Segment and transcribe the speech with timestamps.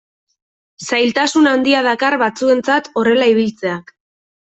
[0.85, 3.99] Zailtasun handia dakar batzuentzat horrela ibiltzeak.